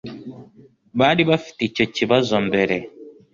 Bari 0.99 1.23
bafite 1.29 1.59
icyo 1.69 1.85
kibazo 1.95 2.35
mbere 2.47 2.75